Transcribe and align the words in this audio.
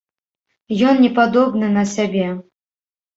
Ён 0.91 0.95
непадобны 1.05 1.69
на 1.75 1.83
сябе. 1.93 2.25